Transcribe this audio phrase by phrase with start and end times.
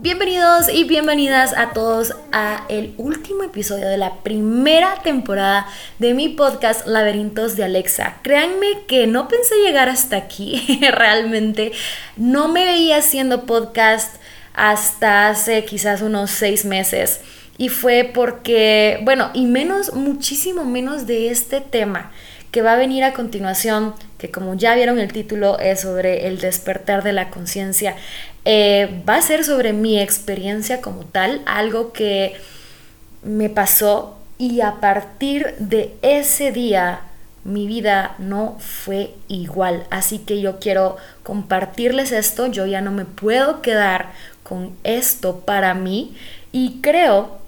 [0.00, 5.66] Bienvenidos y bienvenidas a todos a el último episodio de la primera temporada
[5.98, 8.18] de mi podcast Laberintos de Alexa.
[8.22, 11.72] Créanme que no pensé llegar hasta aquí, realmente.
[12.16, 14.22] No me veía haciendo podcast
[14.54, 17.20] hasta hace quizás unos seis meses.
[17.56, 22.12] Y fue porque, bueno, y menos, muchísimo menos de este tema
[22.50, 26.38] que va a venir a continuación, que como ya vieron el título es sobre el
[26.38, 27.96] despertar de la conciencia.
[28.44, 32.34] Eh, va a ser sobre mi experiencia como tal, algo que
[33.22, 37.02] me pasó y a partir de ese día
[37.44, 39.86] mi vida no fue igual.
[39.90, 44.12] Así que yo quiero compartirles esto, yo ya no me puedo quedar
[44.42, 46.16] con esto para mí
[46.52, 47.38] y creo,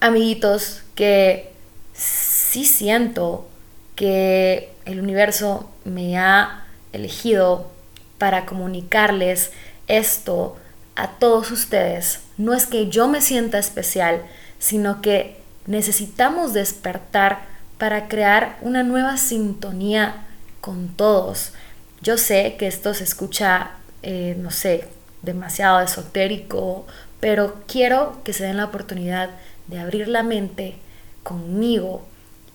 [0.00, 1.52] amiguitos, que
[1.92, 3.46] sí siento
[3.94, 7.70] que el universo me ha elegido
[8.18, 9.50] para comunicarles
[9.88, 10.56] esto
[10.96, 12.20] a todos ustedes.
[12.36, 14.22] No es que yo me sienta especial,
[14.58, 17.40] sino que necesitamos despertar
[17.78, 20.26] para crear una nueva sintonía
[20.60, 21.52] con todos.
[22.00, 24.88] Yo sé que esto se escucha, eh, no sé,
[25.22, 26.86] demasiado esotérico,
[27.20, 29.30] pero quiero que se den la oportunidad
[29.66, 30.76] de abrir la mente
[31.22, 32.04] conmigo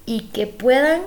[0.06, 1.02] y que puedan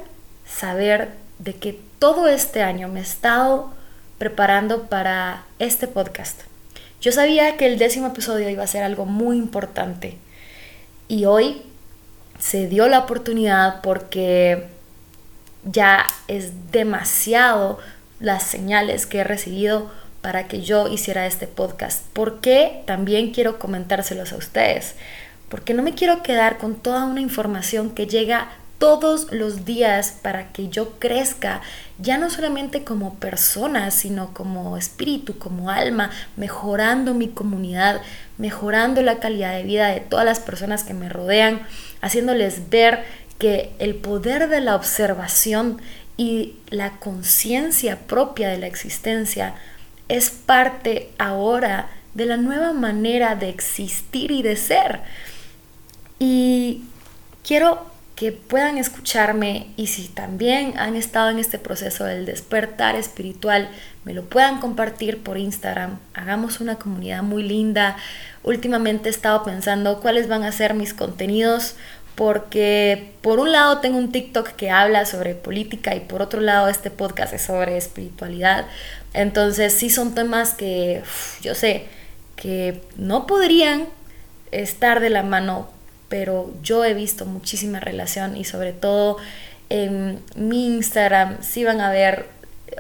[0.51, 3.73] saber de que todo este año me he estado
[4.19, 6.43] preparando para este podcast.
[7.01, 10.19] Yo sabía que el décimo episodio iba a ser algo muy importante
[11.09, 11.63] y hoy
[12.39, 14.69] se dio la oportunidad porque
[15.65, 17.79] ya es demasiado
[18.19, 19.91] las señales que he recibido
[20.21, 22.05] para que yo hiciera este podcast.
[22.13, 24.95] Porque también quiero comentárselos a ustedes.
[25.49, 28.49] Porque no me quiero quedar con toda una información que llega
[28.81, 31.61] todos los días para que yo crezca,
[31.99, 38.01] ya no solamente como persona, sino como espíritu, como alma, mejorando mi comunidad,
[38.39, 41.61] mejorando la calidad de vida de todas las personas que me rodean,
[42.01, 43.05] haciéndoles ver
[43.39, 45.83] que el poder de la observación
[46.17, 49.57] y la conciencia propia de la existencia
[50.09, 55.01] es parte ahora de la nueva manera de existir y de ser.
[56.19, 56.85] Y
[57.43, 63.71] quiero que puedan escucharme y si también han estado en este proceso del despertar espiritual,
[64.05, 65.99] me lo puedan compartir por Instagram.
[66.13, 67.97] Hagamos una comunidad muy linda.
[68.43, 71.77] Últimamente he estado pensando cuáles van a ser mis contenidos
[72.15, 76.69] porque por un lado tengo un TikTok que habla sobre política y por otro lado
[76.69, 78.67] este podcast es sobre espiritualidad.
[79.15, 81.03] Entonces sí son temas que
[81.41, 81.87] yo sé
[82.37, 83.87] que no podrían
[84.51, 85.71] estar de la mano
[86.11, 89.17] pero yo he visto muchísima relación y sobre todo
[89.71, 92.27] en mi Instagram sí van a ver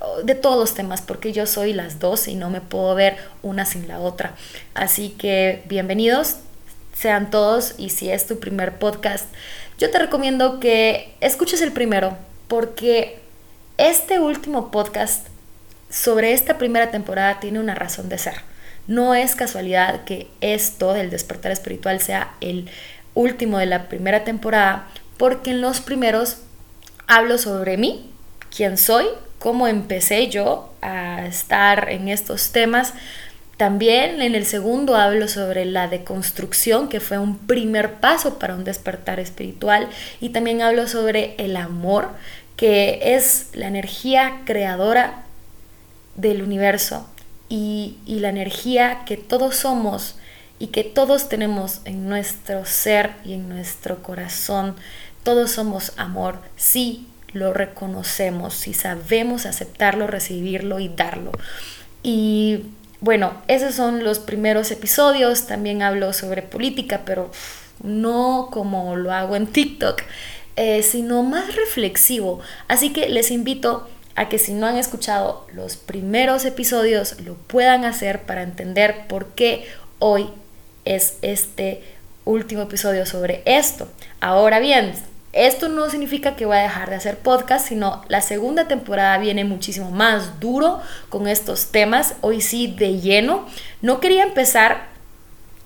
[0.03, 3.17] oh, de todos los temas porque yo soy las dos y no me puedo ver
[3.43, 4.35] una sin la otra.
[4.75, 6.37] Así que bienvenidos
[6.93, 9.27] sean todos y si es tu primer podcast,
[9.79, 13.21] yo te recomiendo que escuches el primero porque
[13.79, 15.29] este último podcast
[15.89, 18.35] sobre esta primera temporada tiene una razón de ser.
[18.89, 22.69] No es casualidad que esto del despertar espiritual sea el
[23.15, 26.39] último de la primera temporada, porque en los primeros
[27.07, 28.11] hablo sobre mí,
[28.55, 29.07] quién soy,
[29.39, 32.95] cómo empecé yo a estar en estos temas.
[33.57, 38.65] También en el segundo hablo sobre la deconstrucción, que fue un primer paso para un
[38.65, 39.89] despertar espiritual.
[40.21, 42.11] Y también hablo sobre el amor,
[42.57, 45.25] que es la energía creadora
[46.17, 47.09] del universo
[47.49, 50.17] y, y la energía que todos somos
[50.61, 54.77] y que todos tenemos en nuestro ser y en nuestro corazón.
[55.25, 61.33] Todos somos amor, si lo reconocemos, si sabemos aceptarlo, recibirlo y darlo.
[62.03, 62.67] Y
[63.01, 65.47] bueno, esos son los primeros episodios.
[65.47, 67.31] También hablo sobre política, pero
[67.83, 70.03] no como lo hago en TikTok,
[70.57, 72.41] eh, sino más reflexivo.
[72.69, 77.87] Así que les invito a que si no han escuchado los primeros episodios, lo puedan
[77.87, 79.67] hacer para entender por qué
[79.99, 80.29] hoy
[80.85, 81.83] es este
[82.25, 83.89] último episodio sobre esto.
[84.21, 84.93] Ahora bien,
[85.33, 89.45] esto no significa que voy a dejar de hacer podcast, sino la segunda temporada viene
[89.45, 92.15] muchísimo más duro con estos temas.
[92.21, 93.47] Hoy sí, de lleno.
[93.81, 94.91] No quería empezar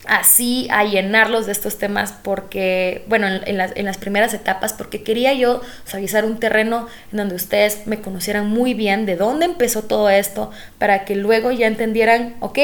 [0.07, 5.03] así a llenarlos de estos temas porque, bueno, en, las, en las, primeras etapas, porque
[5.03, 9.85] quería yo suavizar un terreno en donde ustedes me conocieran muy bien de dónde empezó
[9.85, 12.59] todo esto, para que luego ya entendieran, ok,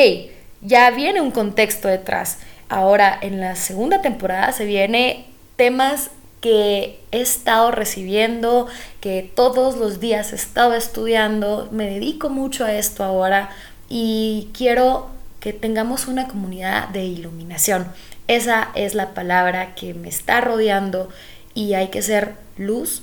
[0.63, 2.39] ya viene un contexto detrás.
[2.69, 5.27] Ahora, en la segunda temporada se viene
[5.57, 6.11] temas
[6.41, 8.67] que he estado recibiendo,
[9.01, 13.51] que todos los días he estado estudiando, me dedico mucho a esto ahora
[13.89, 15.09] y quiero
[15.41, 17.89] que tengamos una comunidad de iluminación.
[18.27, 21.09] Esa es la palabra que me está rodeando
[21.55, 23.03] y hay que ser luz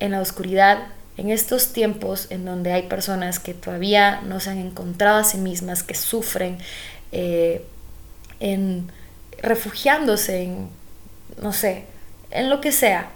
[0.00, 0.78] en la oscuridad
[1.22, 5.38] en estos tiempos en donde hay personas que todavía no se han encontrado a sí
[5.38, 6.58] mismas, que sufren,
[7.12, 7.64] eh,
[8.40, 8.90] en
[9.40, 10.68] refugiándose en,
[11.40, 11.84] no sé,
[12.32, 13.10] en lo que sea,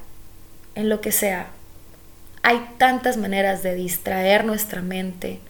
[0.77, 1.49] en lo que sea.
[2.43, 5.41] Hay tantas maneras de distraer nuestra mente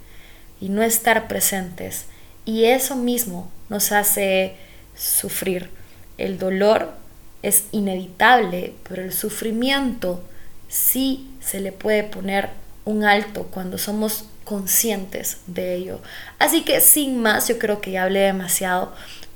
[0.58, 2.06] y no estar presentes.
[2.46, 4.56] Y eso mismo nos hace
[4.96, 5.68] sufrir.
[6.16, 6.94] El dolor
[7.42, 10.24] es inevitable, pero el sufrimiento
[10.68, 12.50] sí se le puede poner
[12.84, 16.00] un alto cuando somos conscientes de ello.
[16.38, 18.92] Así que sin más, yo creo que ya hablé demasiado.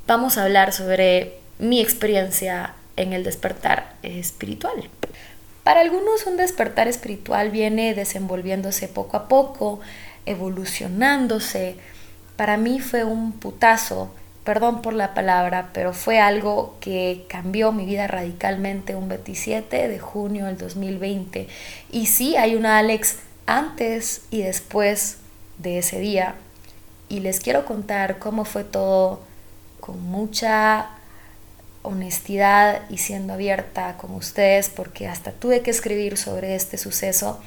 [0.07, 4.89] Vamos a hablar sobre mi experiencia en el despertar espiritual.
[5.63, 9.81] Para algunos un despertar espiritual viene desenvolviéndose poco a poco,
[10.27, 11.77] evolucionándose.
[12.37, 14.13] Para mí fue un putazo
[14.45, 19.99] perdón por la palabra, pero fue algo que cambió mi vida radicalmente un 27 de
[19.99, 21.49] junio del 2020.
[21.91, 23.17] Y sí, hay una Alex
[23.47, 25.19] antes y después
[25.59, 26.35] de ese día.
[27.09, 29.21] Y les quiero contar cómo fue todo
[29.81, 30.91] con mucha
[31.83, 37.41] honestidad y siendo abierta con ustedes, porque hasta tuve que escribir sobre este suceso.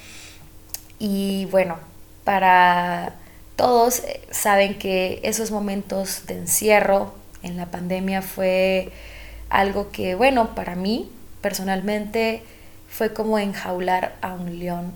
[0.99, 1.77] Y bueno,
[2.23, 3.15] para
[3.55, 7.13] todos eh, saben que esos momentos de encierro
[7.43, 8.91] en la pandemia fue
[9.49, 11.11] algo que, bueno, para mí
[11.41, 12.43] personalmente
[12.89, 14.93] fue como enjaular a un león.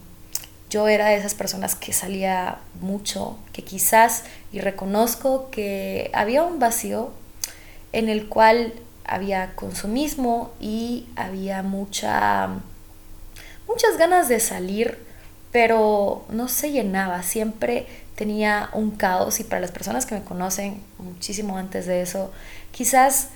[0.69, 6.59] Yo era de esas personas que salía mucho, que quizás, y reconozco que había un
[6.59, 7.11] vacío
[7.93, 8.73] en el cual
[9.05, 12.49] había consumismo y había mucha,
[13.67, 14.97] muchas ganas de salir,
[15.51, 17.87] pero no se llenaba, siempre
[18.17, 22.31] tenía un caos y para las personas que me conocen muchísimo antes de eso,
[22.71, 23.29] quizás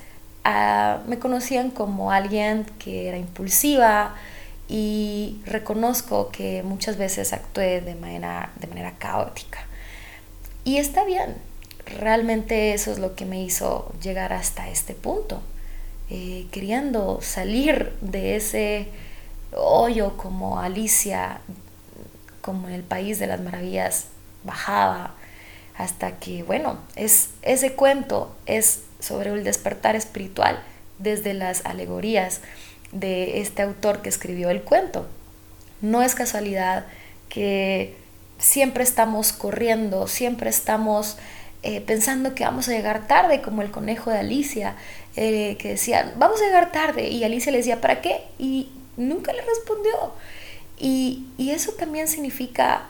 [0.44, 4.16] ah, me conocían como alguien que era impulsiva
[4.68, 9.60] y reconozco que muchas veces actué de manera, de manera caótica.
[10.64, 11.36] Y está bien,
[11.86, 15.44] realmente eso es lo que me hizo llegar hasta este punto,
[16.10, 18.88] eh, queriendo salir de ese
[19.56, 21.42] hoyo como Alicia,
[22.42, 24.08] como en el País de las Maravillas,
[24.44, 25.16] bajaba,
[25.78, 30.62] hasta que, bueno, es, ese cuento es sobre el despertar espiritual
[31.00, 32.42] desde las alegorías
[32.92, 35.08] de este autor que escribió el cuento.
[35.82, 36.86] No es casualidad
[37.30, 37.96] que
[38.38, 41.18] siempre estamos corriendo, siempre estamos
[41.64, 44.76] eh, pensando que vamos a llegar tarde, como el conejo de Alicia,
[45.16, 48.22] eh, que decía, vamos a llegar tarde, y Alicia le decía, ¿para qué?
[48.38, 50.14] Y nunca le respondió.
[50.78, 52.88] Y, y eso también significa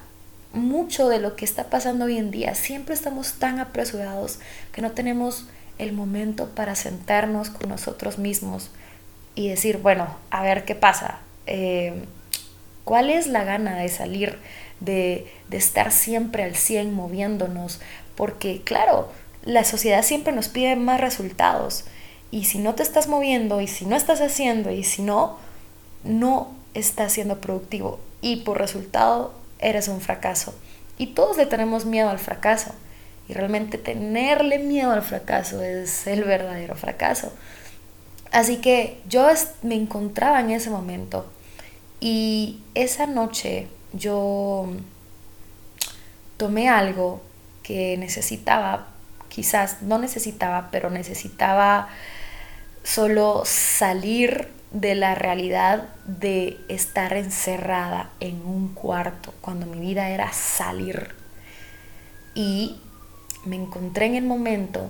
[0.53, 2.55] mucho de lo que está pasando hoy en día.
[2.55, 4.39] Siempre estamos tan apresurados
[4.71, 5.45] que no tenemos
[5.77, 8.69] el momento para sentarnos con nosotros mismos
[9.35, 11.19] y decir, bueno, a ver qué pasa.
[11.47, 12.05] Eh,
[12.83, 14.37] ¿Cuál es la gana de salir,
[14.79, 17.79] de, de estar siempre al 100 moviéndonos?
[18.15, 19.09] Porque claro,
[19.43, 21.85] la sociedad siempre nos pide más resultados.
[22.31, 25.37] Y si no te estás moviendo, y si no estás haciendo, y si no,
[26.03, 27.99] no estás siendo productivo.
[28.21, 30.53] Y por resultado eres un fracaso.
[30.97, 32.73] Y todos le tenemos miedo al fracaso.
[33.27, 37.31] Y realmente tenerle miedo al fracaso es el verdadero fracaso.
[38.31, 39.27] Así que yo
[39.61, 41.29] me encontraba en ese momento
[41.99, 44.67] y esa noche yo
[46.37, 47.21] tomé algo
[47.61, 48.87] que necesitaba,
[49.29, 51.89] quizás no necesitaba, pero necesitaba
[52.83, 60.31] solo salir de la realidad de estar encerrada en un cuarto cuando mi vida era
[60.31, 61.09] salir.
[62.33, 62.79] Y
[63.45, 64.89] me encontré en el momento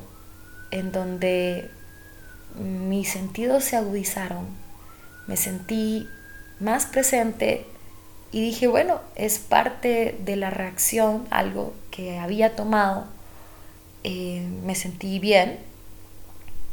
[0.69, 1.69] en donde
[2.55, 4.45] mis sentidos se agudizaron,
[5.27, 6.07] me sentí
[6.59, 7.65] más presente
[8.31, 13.05] y dije, bueno, es parte de la reacción, algo que había tomado,
[14.03, 15.59] eh, me sentí bien,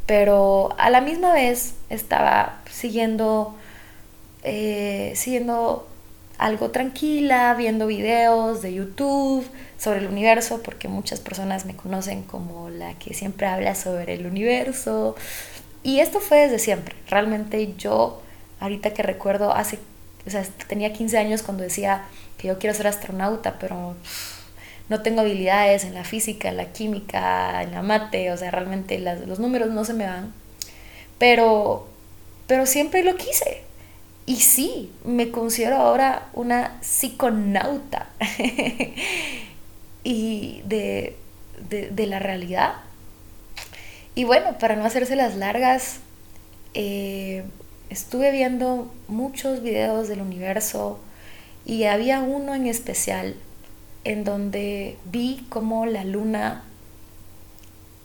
[0.09, 3.55] pero a la misma vez estaba siguiendo,
[4.41, 5.13] eh,
[6.39, 9.45] algo tranquila, viendo videos de YouTube
[9.77, 14.25] sobre el universo, porque muchas personas me conocen como la que siempre habla sobre el
[14.25, 15.15] universo.
[15.83, 16.95] Y esto fue desde siempre.
[17.07, 18.19] Realmente yo,
[18.61, 19.77] ahorita que recuerdo, hace,
[20.25, 22.05] o sea, tenía 15 años cuando decía
[22.39, 23.93] que yo quiero ser astronauta, pero
[24.89, 28.97] no tengo habilidades en la física, en la química, en la mate, o sea, realmente
[28.99, 30.33] los números no se me van.
[31.19, 31.87] Pero,
[32.47, 33.61] pero siempre lo quise.
[34.25, 38.09] Y sí, me considero ahora una psiconauta
[40.03, 41.15] y de,
[42.07, 42.73] la realidad.
[44.15, 45.99] Y bueno, para no hacerse las largas,
[46.73, 47.43] eh,
[47.89, 50.99] estuve viendo muchos videos del universo
[51.65, 53.35] y había uno en especial
[54.03, 56.63] en donde vi cómo la luna,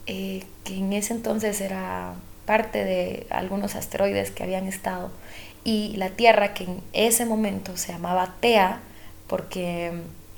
[0.07, 2.15] eh, que en ese entonces era
[2.47, 5.11] parte de algunos asteroides que habían estado,
[5.65, 8.81] y la Tierra, que en ese momento se llamaba Tea,
[9.29, 9.93] porque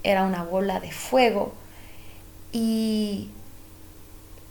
[0.04, 1.52] era una bola de fuego,
[2.52, 3.30] y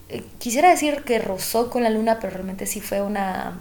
[0.10, 3.60] eh, quisiera decir que rozó con la luna, pero realmente sí fue una,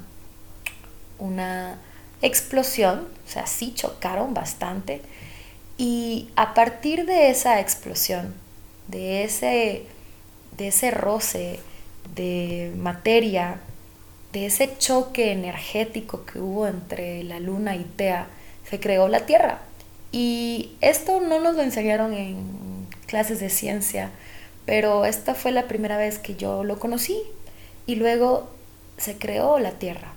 [1.19, 1.79] una
[2.21, 5.03] explosión, o sea, sí chocaron bastante,
[5.77, 8.35] y a partir de esa explosión,
[8.89, 9.87] de ese,
[10.57, 11.61] de ese roce
[12.15, 13.61] de materia,
[14.33, 18.29] de ese choque energético que hubo entre la luna y Tea,
[18.69, 19.61] se creó la Tierra.
[20.13, 24.11] Y esto no nos lo enseñaron en clases de ciencia,
[24.65, 27.21] pero esta fue la primera vez que yo lo conocí.
[27.87, 28.49] Y luego
[28.97, 30.13] se creó la Tierra,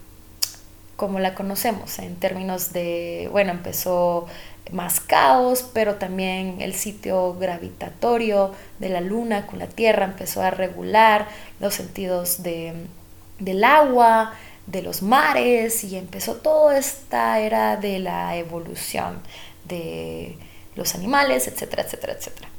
[0.96, 4.28] como la conocemos, en términos de, bueno, empezó
[4.72, 10.52] más caos, pero también el sitio gravitatorio de la Luna con la Tierra empezó a
[10.52, 11.28] regular
[11.60, 12.74] los sentidos de,
[13.40, 14.34] del agua,
[14.66, 19.22] de los mares, y empezó toda esta era de la evolución
[19.66, 20.38] de
[20.76, 22.50] los animales, etcétera, etcétera, etcétera.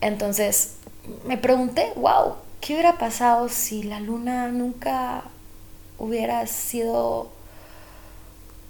[0.00, 0.76] Entonces
[1.24, 5.24] me pregunté, wow, ¿qué hubiera pasado si la Luna nunca
[5.98, 7.30] hubiera sido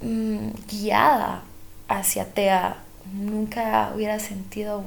[0.02, 1.42] mm, guiada
[1.88, 2.76] hacia Tea
[3.12, 4.84] nunca hubiera sentido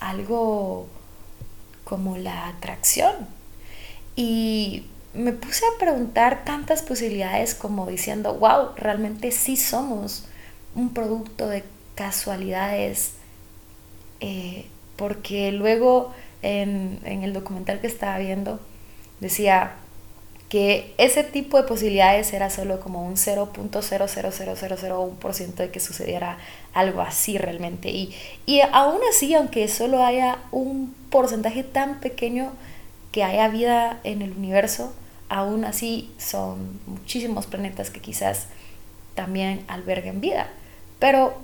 [0.00, 0.88] algo
[1.84, 3.14] como la atracción.
[4.16, 10.26] Y me puse a preguntar tantas posibilidades como diciendo, wow, realmente sí somos
[10.74, 13.14] un producto de casualidades.
[14.20, 14.66] Eh,
[14.96, 18.60] porque luego en, en el documental que estaba viendo
[19.20, 19.72] decía,
[20.50, 26.38] que ese tipo de posibilidades era solo como un 0.00001% de que sucediera
[26.74, 27.90] algo así realmente.
[27.90, 28.12] Y,
[28.46, 32.50] y aún así, aunque solo haya un porcentaje tan pequeño
[33.12, 34.92] que haya vida en el universo,
[35.28, 38.48] aún así son muchísimos planetas que quizás
[39.14, 40.48] también alberguen vida.
[40.98, 41.38] Pero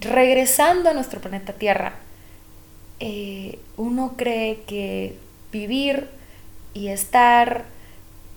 [0.00, 1.96] regresando a nuestro planeta Tierra,
[2.98, 5.18] eh, uno cree que
[5.52, 6.08] vivir
[6.72, 7.66] y estar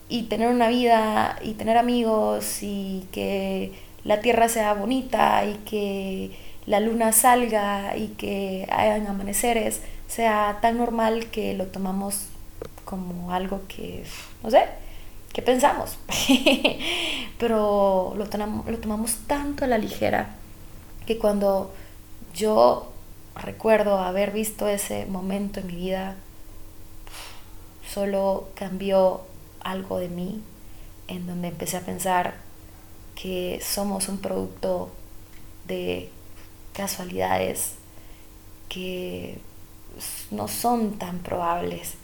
[0.08, 3.72] y tener una vida y tener amigos y que
[4.04, 6.36] la tierra sea bonita y que
[6.66, 12.26] la luna salga y que hayan amaneceres sea tan normal que lo tomamos
[12.84, 14.04] como algo que,
[14.42, 14.66] no sé,
[15.32, 15.98] que pensamos.
[17.38, 20.36] Pero lo tomamos, lo tomamos tanto a la ligera
[21.06, 21.72] que cuando
[22.34, 22.92] yo
[23.34, 26.16] recuerdo haber visto ese momento en mi vida,
[27.92, 29.22] solo cambió
[29.66, 30.42] algo de mí
[31.08, 32.34] en donde empecé a pensar
[33.14, 34.92] que somos un producto
[35.66, 36.10] de
[36.72, 37.72] casualidades
[38.68, 39.38] que
[40.30, 41.94] no son tan probables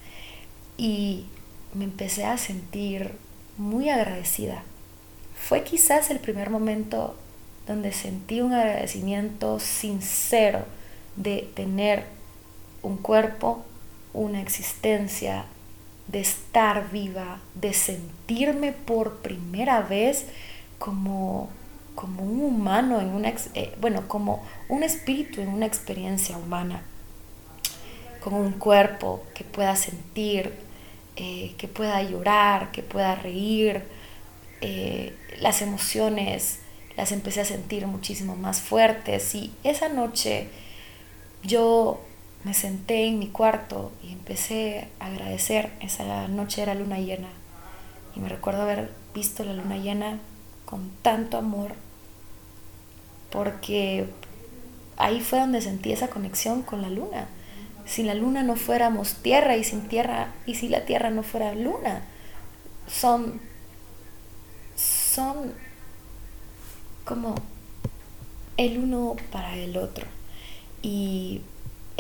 [0.76, 1.26] y
[1.74, 3.12] me empecé a sentir
[3.58, 4.62] muy agradecida.
[5.36, 7.14] Fue quizás el primer momento
[7.66, 10.64] donde sentí un agradecimiento sincero
[11.16, 12.06] de tener
[12.82, 13.64] un cuerpo,
[14.14, 15.44] una existencia,
[16.12, 20.26] de estar viva, de sentirme por primera vez
[20.78, 21.48] como,
[21.94, 26.82] como un humano, en una, eh, bueno, como un espíritu en una experiencia humana,
[28.22, 30.52] con un cuerpo que pueda sentir,
[31.16, 33.82] eh, que pueda llorar, que pueda reír.
[34.60, 36.60] Eh, las emociones
[36.96, 40.48] las empecé a sentir muchísimo más fuertes y esa noche
[41.42, 42.00] yo
[42.44, 45.72] me senté en mi cuarto y empecé a agradecer.
[45.80, 47.28] Esa noche era luna llena
[48.16, 50.18] y me recuerdo haber visto la luna llena
[50.64, 51.74] con tanto amor
[53.30, 54.08] porque
[54.96, 57.28] ahí fue donde sentí esa conexión con la luna.
[57.84, 61.54] Si la luna no fuéramos tierra y sin tierra y si la tierra no fuera
[61.54, 62.02] luna,
[62.86, 63.40] son
[64.76, 65.52] son
[67.04, 67.34] como
[68.56, 70.06] el uno para el otro.
[70.82, 71.42] Y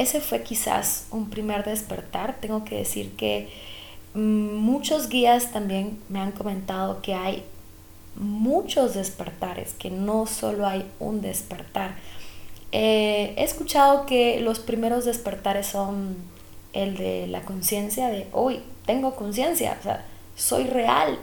[0.02, 2.36] ese fue quizás un primer despertar.
[2.40, 3.48] Tengo que decir que
[4.14, 7.44] mm, muchos guías también me han comentado que hay
[8.14, 11.96] muchos despertares, que no solo hay un despertar.
[12.72, 16.16] Eh, he escuchado que los primeros despertares son
[16.72, 19.78] el de la conciencia de hoy tengo conciencia,
[20.36, 21.18] soy real,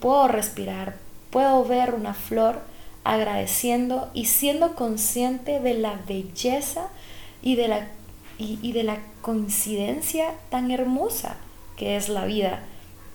[0.00, 0.96] puedo respirar,
[1.30, 2.60] puedo ver una flor
[3.04, 6.88] agradeciendo y siendo consciente de la belleza
[7.42, 7.88] y de la,
[8.38, 11.36] y, de la coincidencia tan hermosa
[11.76, 12.62] que es la vida,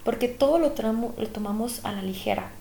[0.04, 0.74] porque todo lo,
[1.18, 2.52] lo tomamos a la ligera.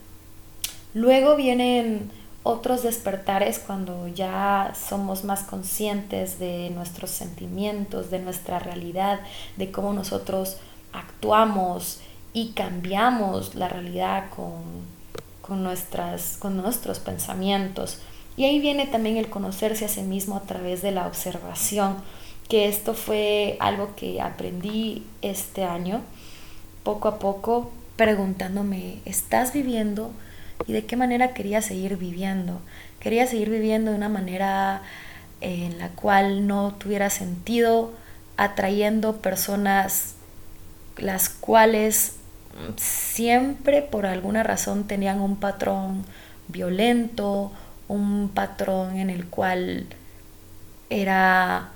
[0.94, 2.10] Luego vienen
[2.42, 9.20] otros despertares cuando ya somos más conscientes de nuestros sentimientos, de nuestra realidad,
[9.56, 10.58] de cómo nosotros
[10.92, 12.00] actuamos
[12.32, 17.98] y cambiamos la realidad con, nuestras, con nuestros pensamientos.
[18.36, 21.96] Y ahí viene también el conocerse a sí mismo a través de la observación,
[22.48, 26.02] que esto fue algo que aprendí este año,
[26.82, 30.12] poco a poco, preguntándome, ¿estás viviendo?
[30.66, 32.60] y de qué manera quería seguir viviendo.
[33.00, 34.82] Quería seguir viviendo de una manera
[35.40, 37.92] en la cual no tuviera sentido,
[38.36, 40.14] atrayendo personas
[40.96, 42.16] las cuales
[42.76, 46.04] siempre por alguna razón tenían un patrón
[46.48, 47.52] violento,
[47.88, 49.86] un patrón en el cual
[50.90, 51.70] era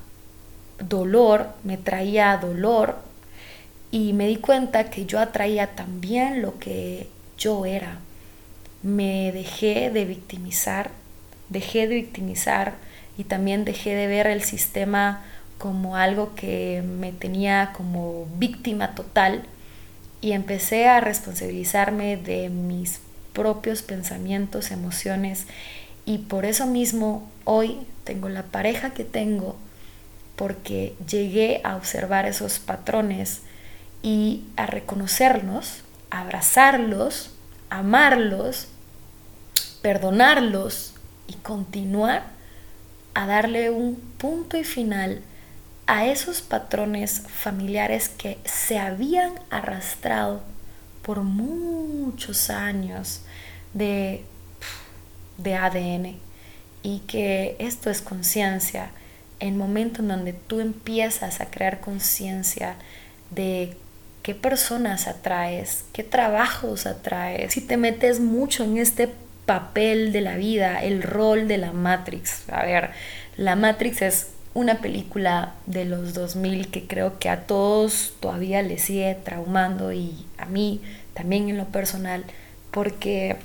[0.79, 2.97] dolor, me traía dolor
[3.91, 7.99] y me di cuenta que yo atraía también lo que yo era.
[8.83, 10.91] Me dejé de victimizar,
[11.49, 12.73] dejé de victimizar
[13.17, 15.23] y también dejé de ver el sistema
[15.57, 19.43] como algo que me tenía como víctima total
[20.21, 23.01] y empecé a responsabilizarme de mis
[23.33, 25.45] propios pensamientos, emociones
[26.05, 29.55] y por eso mismo hoy tengo la pareja que tengo
[30.35, 33.41] porque llegué a observar esos patrones
[34.01, 37.31] y a reconocerlos, abrazarlos
[37.71, 38.67] amarlos,
[39.81, 40.93] perdonarlos
[41.27, 42.23] y continuar
[43.15, 45.21] a darle un punto y final
[45.87, 50.41] a esos patrones familiares que se habían arrastrado
[51.01, 53.21] por muchos años
[53.73, 54.25] de,
[55.37, 56.17] de ADN
[56.83, 58.91] y que esto es conciencia.
[59.39, 62.75] En momento en donde tú empiezas a crear conciencia
[63.31, 63.75] de
[64.21, 69.09] qué personas atraes, qué trabajos atraes, si te metes mucho en este
[69.45, 72.47] papel de la vida, el rol de la Matrix.
[72.49, 72.91] A ver,
[73.35, 78.83] la Matrix es una película de los 2000 que creo que a todos todavía les
[78.83, 80.81] sigue traumando y a mí
[81.13, 82.23] también en lo personal,
[82.69, 83.37] porque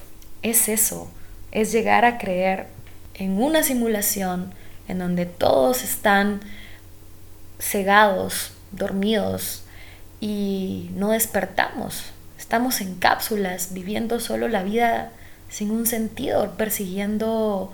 [0.42, 1.10] es eso,
[1.52, 2.66] es llegar a creer
[3.14, 4.52] en una simulación
[4.88, 6.40] en donde todos están
[7.58, 9.62] cegados, dormidos,
[10.20, 12.04] y no despertamos.
[12.38, 15.12] Estamos en cápsulas, viviendo solo la vida
[15.48, 17.72] sin un sentido, persiguiendo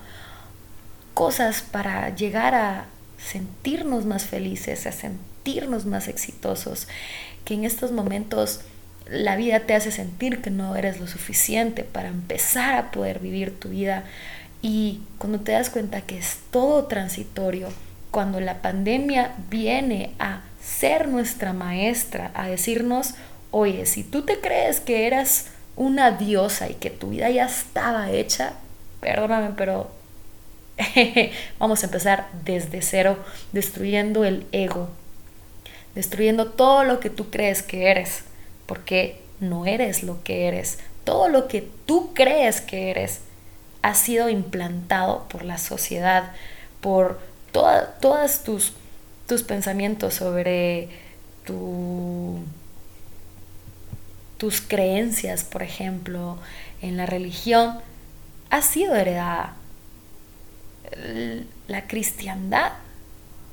[1.15, 2.87] cosas para llegar a
[3.19, 6.89] sentirnos más felices, a sentirnos más exitosos,
[7.45, 8.61] que en estos momentos
[9.13, 13.59] la vida te hace sentir que no eres lo suficiente para empezar a poder vivir
[13.59, 14.05] tu vida.
[14.63, 17.69] Y cuando te das cuenta que es todo transitorio,
[18.11, 23.15] cuando la pandemia viene a ser nuestra maestra, a decirnos,
[23.51, 25.47] oye, si tú te crees que eras
[25.77, 28.55] una diosa y que tu vida ya estaba hecha,
[29.01, 29.91] perdóname, pero
[31.59, 33.19] vamos a empezar desde cero,
[33.53, 34.89] destruyendo el ego,
[35.95, 38.25] destruyendo todo lo que tú crees que eres,
[38.73, 40.79] porque no eres lo que eres.
[41.05, 43.21] Todo lo que tú crees que eres
[43.83, 46.33] ha sido implantado por la sociedad,
[46.81, 47.21] por
[47.53, 48.73] todas tus
[49.27, 50.89] tus pensamientos sobre
[51.45, 52.39] tu,
[54.39, 56.39] tus creencias, por ejemplo,
[56.81, 57.79] en la religión,
[58.49, 59.55] ha sido heredada.
[61.69, 62.73] La cristiandad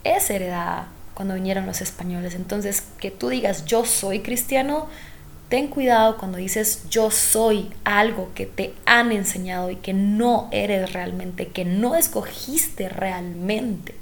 [0.06, 0.88] es heredada
[1.20, 2.34] cuando vinieron los españoles.
[2.34, 4.88] Entonces, que tú digas yo soy cristiano,
[5.50, 10.94] ten cuidado cuando dices yo soy algo que te han enseñado y que no eres
[10.94, 13.96] realmente, que no escogiste realmente.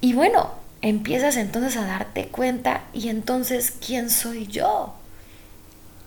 [0.00, 4.94] Y bueno, empiezas entonces a darte cuenta y entonces, ¿quién soy yo?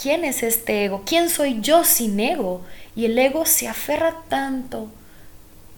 [0.02, 1.04] ¿Quién es este ego?
[1.06, 2.64] ¿Quién soy yo sin ego?
[2.96, 4.90] Y el ego se aferra tanto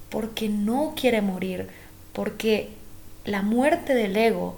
[0.07, 1.67] porque no quiere morir,
[2.13, 2.84] porque
[3.25, 4.57] la muerte del ego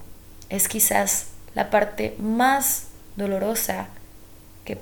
[0.49, 3.87] es quizás la parte más dolorosa
[4.65, 4.77] que,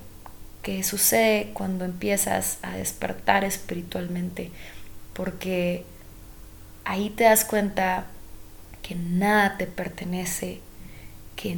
[0.62, 4.52] que sucede cuando empiezas a despertar espiritualmente.
[5.14, 5.86] porque
[6.84, 8.06] ahí te das cuenta
[8.82, 10.60] que nada te pertenece,
[11.36, 11.58] que,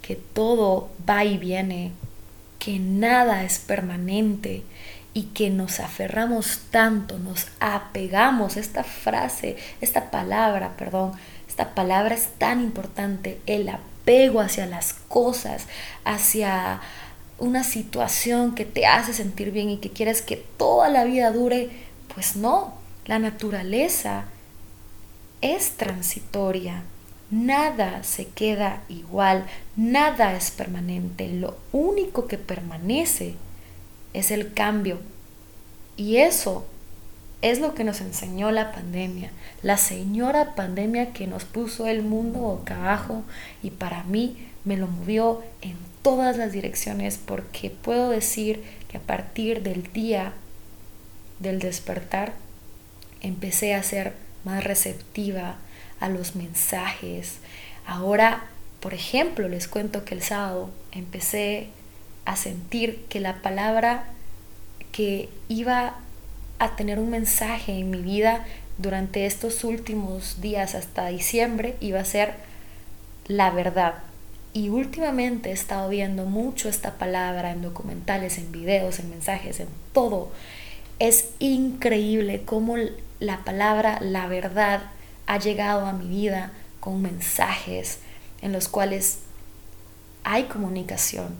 [0.00, 1.92] que todo va y viene,
[2.58, 4.62] que nada es permanente
[5.14, 11.12] y que nos aferramos tanto, nos apegamos, esta frase, esta palabra, perdón,
[11.70, 15.66] palabra es tan importante, el apego hacia las cosas,
[16.04, 16.80] hacia
[17.38, 21.70] una situación que te hace sentir bien y que quieres que toda la vida dure,
[22.14, 22.74] pues no,
[23.06, 24.26] la naturaleza
[25.40, 26.84] es transitoria,
[27.30, 33.34] nada se queda igual, nada es permanente, lo único que permanece
[34.12, 35.00] es el cambio.
[35.96, 36.66] Y eso
[37.42, 39.30] es lo que nos enseñó la pandemia,
[39.62, 43.22] la señora pandemia que nos puso el mundo boca abajo
[43.62, 49.00] y para mí me lo movió en todas las direcciones porque puedo decir que a
[49.00, 50.32] partir del día
[51.38, 52.32] del despertar
[53.20, 55.56] empecé a ser más receptiva
[56.00, 57.38] a los mensajes.
[57.86, 58.44] Ahora,
[58.80, 61.68] por ejemplo, les cuento que el sábado empecé
[62.24, 64.04] a sentir que la palabra
[64.90, 65.96] que iba
[66.58, 68.44] a tener un mensaje en mi vida
[68.78, 72.34] durante estos últimos días hasta diciembre iba a ser
[73.26, 73.94] la verdad.
[74.54, 79.68] Y últimamente he estado viendo mucho esta palabra en documentales, en videos, en mensajes, en
[79.92, 80.30] todo.
[80.98, 82.76] Es increíble cómo
[83.18, 84.82] la palabra la verdad
[85.26, 88.00] ha llegado a mi vida con mensajes
[88.42, 89.20] en los cuales
[90.24, 91.34] hay comunicación,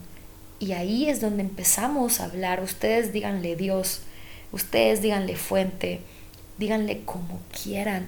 [0.59, 2.61] y ahí es donde empezamos a hablar.
[2.61, 4.01] Ustedes díganle Dios,
[4.51, 6.01] ustedes díganle fuente,
[6.57, 8.07] díganle como quieran.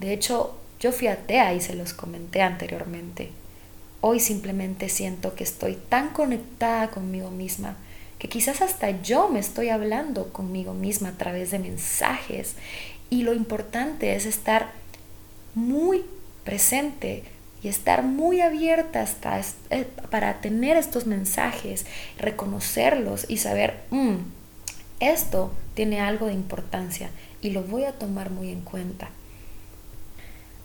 [0.00, 3.30] De hecho, yo fui atea y se los comenté anteriormente.
[4.00, 7.76] Hoy simplemente siento que estoy tan conectada conmigo misma
[8.22, 12.54] que quizás hasta yo me estoy hablando conmigo misma a través de mensajes.
[13.10, 14.70] Y lo importante es estar
[15.56, 16.04] muy
[16.44, 17.24] presente
[17.64, 21.84] y estar muy abierta hasta, eh, para tener estos mensajes,
[22.16, 24.18] reconocerlos y saber, mm,
[25.10, 27.10] esto tiene algo de importancia
[27.40, 29.10] y lo voy a tomar muy en cuenta.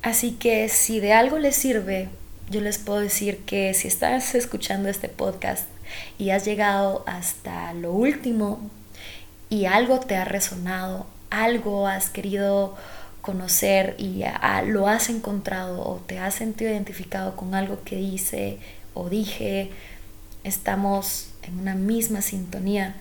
[0.02, 2.10] Así que si de algo les sirve,
[2.50, 5.67] yo les puedo decir que si estás escuchando este podcast
[6.17, 8.60] y has llegado hasta lo último
[9.50, 12.76] y algo te ha resonado, algo has querido
[13.21, 14.23] conocer y
[14.67, 18.60] lo has encontrado o te has sentido identificado con algo que dice
[18.93, 19.71] o dije,
[20.43, 22.95] estamos en una misma sintonía.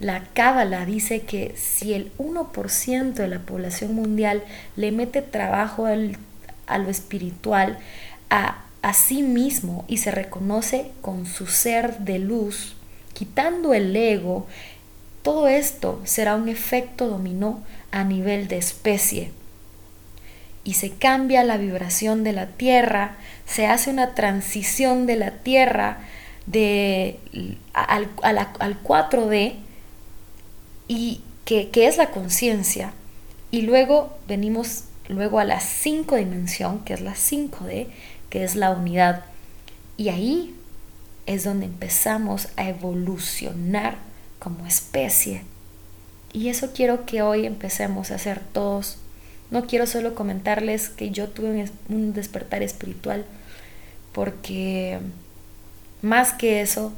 [0.00, 4.42] La Cábala dice que si el 1% de la población mundial
[4.76, 7.78] le mete trabajo a lo espiritual,
[8.28, 12.74] a, a sí mismo y se reconoce con su ser de luz,
[13.12, 14.46] quitando el ego,
[15.22, 19.30] todo esto será un efecto dominó a nivel de especie.
[20.64, 25.98] Y se cambia la vibración de la Tierra, se hace una transición de la Tierra
[26.46, 27.18] de,
[27.72, 29.63] al, al 4D,
[30.88, 32.92] y que, que es la conciencia,
[33.50, 37.88] y luego venimos luego a la 5 dimensión, que es la 5D,
[38.30, 39.24] que es la unidad.
[39.96, 40.54] Y ahí
[41.26, 43.98] es donde empezamos a evolucionar
[44.38, 45.42] como especie.
[46.32, 48.98] Y eso quiero que hoy empecemos a hacer todos
[49.54, 53.24] no quiero solo comentarles que yo tuve un despertar espiritual,
[54.12, 54.98] porque
[56.02, 56.92] más que eso,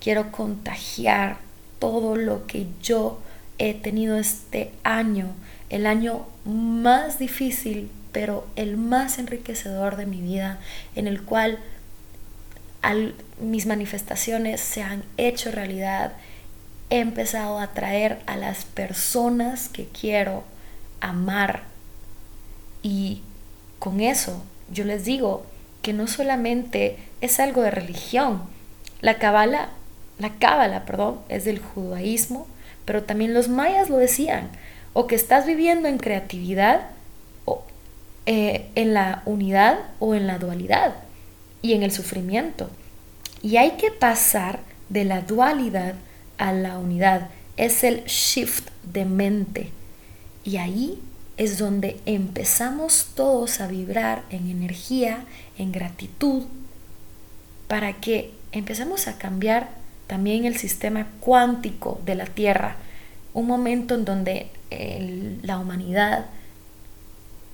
[0.00, 1.38] quiero contagiar
[1.82, 3.18] todo lo que yo
[3.58, 5.34] he tenido este año,
[5.68, 10.60] el año más difícil, pero el más enriquecedor de mi vida,
[10.94, 11.58] en el cual
[13.40, 16.12] mis manifestaciones se han hecho realidad.
[16.88, 20.44] He empezado a atraer a las personas que quiero
[21.00, 21.64] amar
[22.84, 23.22] y
[23.80, 25.44] con eso yo les digo
[25.82, 28.44] que no solamente es algo de religión.
[29.00, 29.70] La cábala,
[30.18, 32.46] la cábala, perdón, es del judaísmo,
[32.84, 34.50] pero también los mayas lo decían,
[34.92, 36.82] o que estás viviendo en creatividad,
[37.44, 37.64] o,
[38.26, 40.94] eh, en la unidad o en la dualidad
[41.60, 42.70] y en el sufrimiento.
[43.42, 45.94] Y hay que pasar de la dualidad
[46.38, 47.30] a la unidad.
[47.56, 49.70] Es el shift de mente.
[50.44, 51.00] Y ahí
[51.36, 55.24] es donde empezamos todos a vibrar en energía,
[55.58, 56.44] en gratitud,
[57.68, 59.81] para que empecemos a cambiar
[60.12, 62.76] también el sistema cuántico de la Tierra,
[63.32, 64.50] un momento en donde
[65.42, 66.26] la humanidad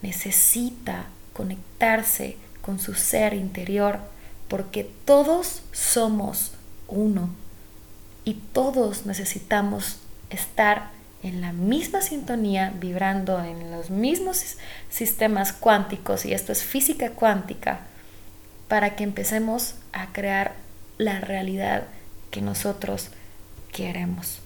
[0.03, 4.01] necesita conectarse con su ser interior,
[4.49, 6.51] porque todos somos
[6.89, 7.31] uno
[8.25, 10.91] y todos necesitamos estar
[11.23, 14.57] en la misma sintonía, vibrando en los mismos
[14.91, 17.83] sistemas cuánticos, y esto es física cuántica,
[18.67, 20.55] para que empecemos a crear
[20.97, 21.85] la realidad
[22.31, 23.11] que nosotros
[23.73, 24.41] queremos.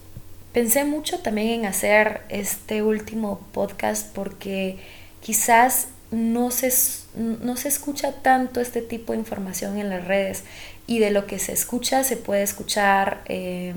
[0.53, 4.77] Pensé mucho también en hacer este último podcast porque
[5.21, 6.71] quizás no se,
[7.15, 10.43] no se escucha tanto este tipo de información en las redes
[10.85, 13.73] y de lo que se escucha se puede escuchar eh,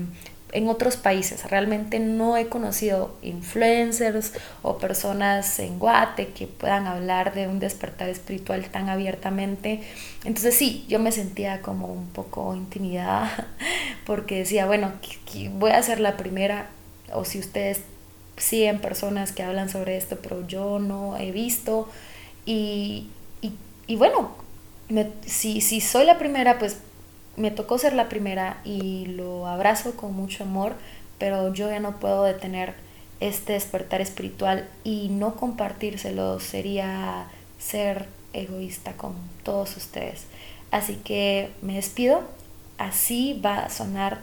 [0.51, 1.43] en otros países.
[1.49, 8.09] Realmente no he conocido influencers o personas en Guate que puedan hablar de un despertar
[8.09, 9.81] espiritual tan abiertamente.
[10.23, 13.47] Entonces sí, yo me sentía como un poco intimidada
[14.05, 14.93] porque decía, bueno,
[15.53, 16.69] voy a ser la primera
[17.13, 17.81] o si ustedes
[18.37, 21.89] siguen personas que hablan sobre esto, pero yo no he visto.
[22.45, 23.09] Y,
[23.87, 24.31] y, bueno,
[25.25, 26.77] si, si soy la primera, pues
[27.37, 30.73] me tocó ser la primera y lo abrazo con mucho amor,
[31.19, 32.73] pero yo ya no puedo detener
[33.19, 37.27] este despertar espiritual y no compartírselo sería
[37.59, 40.25] ser egoísta con todos ustedes.
[40.71, 42.21] Así que me despido.
[42.77, 44.19] Así va a sonar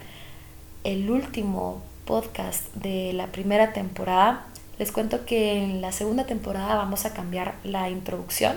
[0.84, 4.46] el último podcast de la primera temporada.
[4.78, 8.56] Les cuento que en la segunda temporada vamos a cambiar la introducción.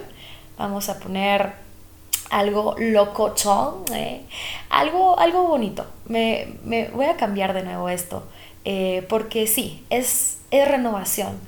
[0.57, 1.53] Vamos a poner
[2.29, 4.21] algo locochón, ¿eh?
[4.69, 5.85] algo, algo bonito.
[6.05, 8.23] Me, me, voy a cambiar de nuevo esto,
[8.65, 11.39] eh, porque sí, es, es renovación.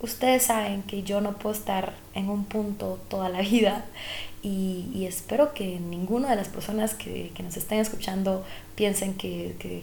[0.00, 3.84] Ustedes saben que yo no puedo estar en un punto toda la vida
[4.42, 8.44] y, y espero que ninguna de las personas que, que nos estén escuchando
[8.74, 9.82] piensen que, que,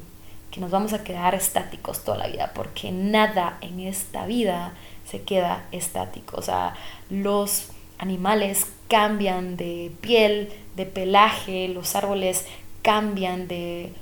[0.52, 4.74] que nos vamos a quedar estáticos toda la vida, porque nada en esta vida
[5.10, 6.38] se queda estático.
[6.38, 6.76] O sea,
[7.10, 7.70] los
[8.02, 12.46] animales cambian de piel, de pelaje, los árboles
[12.82, 13.94] cambian de,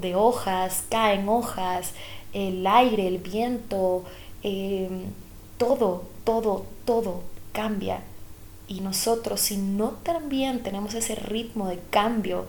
[0.00, 1.92] de hojas, caen hojas,
[2.32, 4.04] el aire, el viento,
[4.44, 5.06] em,
[5.58, 8.00] todo, todo, todo cambia.
[8.68, 12.46] Y nosotros, si no también tenemos ese ritmo de cambio,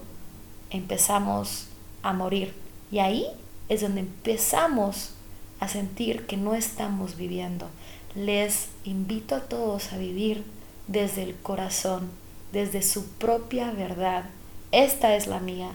[0.69, 1.69] empezamos
[2.03, 2.53] a morir.
[2.91, 3.25] Y ahí
[3.67, 5.13] es donde empezamos
[5.59, 7.67] a sentir que no estamos viviendo.
[8.13, 10.43] Les invito a todos a vivir
[10.87, 12.09] desde el corazón,
[12.51, 14.25] desde su propia verdad.
[14.71, 15.71] Esta es la mía.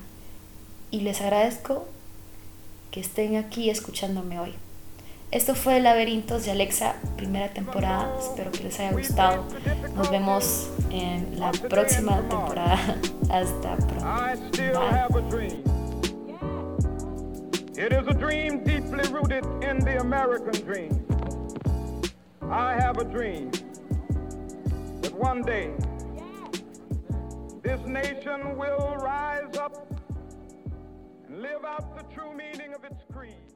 [0.90, 1.87] Y les agradezco
[2.90, 4.55] que estén aquí escuchándome hoy.
[5.31, 8.14] Esto fue Laberintos de Alexa, primera temporada.
[8.20, 9.46] Espero que les haya gustado.
[9.96, 12.98] Nos vemos en la próxima temporada.
[13.31, 14.05] Hasta pronto.
[14.05, 15.72] Bye.
[17.75, 21.05] It is a dream deeply rooted in the American dream.
[22.42, 23.51] I have a dream.
[25.02, 25.72] That one day
[27.62, 29.86] this nation will rise up
[31.26, 33.51] and live out the true meaning of its creed.